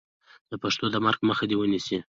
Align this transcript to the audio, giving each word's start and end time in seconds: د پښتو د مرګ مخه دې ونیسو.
د 0.49 0.53
پښتو 0.63 0.85
د 0.91 0.95
مرګ 1.05 1.19
مخه 1.29 1.45
دې 1.49 1.55
ونیسو. 1.57 1.99